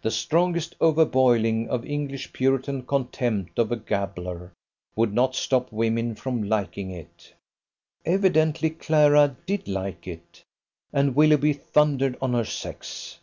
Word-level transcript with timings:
The 0.00 0.10
strongest 0.10 0.76
overboiling 0.80 1.68
of 1.68 1.86
English 1.86 2.32
Puritan 2.32 2.82
contempt 2.82 3.60
of 3.60 3.70
a 3.70 3.76
gabbler, 3.76 4.52
would 4.96 5.14
not 5.14 5.36
stop 5.36 5.70
women 5.70 6.16
from 6.16 6.42
liking 6.42 6.90
it. 6.90 7.32
Evidently 8.04 8.70
Clara 8.70 9.36
did 9.46 9.68
like 9.68 10.08
it, 10.08 10.42
and 10.92 11.14
Willoughby 11.14 11.52
thundered 11.52 12.18
on 12.20 12.32
her 12.32 12.44
sex. 12.44 13.20